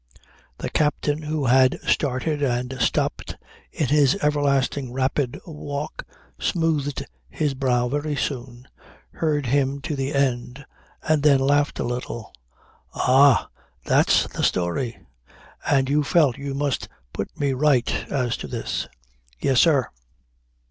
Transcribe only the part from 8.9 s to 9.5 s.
heard